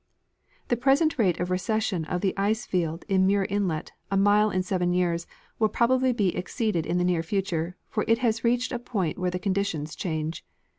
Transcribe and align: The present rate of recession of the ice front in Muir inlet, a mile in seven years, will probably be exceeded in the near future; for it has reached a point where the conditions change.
The 0.69 0.75
present 0.77 1.19
rate 1.19 1.39
of 1.39 1.51
recession 1.51 2.05
of 2.05 2.21
the 2.21 2.35
ice 2.35 2.65
front 2.65 3.05
in 3.07 3.27
Muir 3.27 3.45
inlet, 3.51 3.91
a 4.09 4.17
mile 4.17 4.49
in 4.49 4.63
seven 4.63 4.93
years, 4.93 5.27
will 5.59 5.69
probably 5.69 6.11
be 6.11 6.35
exceeded 6.35 6.87
in 6.87 6.97
the 6.97 7.03
near 7.03 7.21
future; 7.21 7.75
for 7.87 8.03
it 8.07 8.17
has 8.17 8.43
reached 8.43 8.71
a 8.71 8.79
point 8.79 9.19
where 9.19 9.29
the 9.29 9.37
conditions 9.37 9.95
change. 9.95 10.43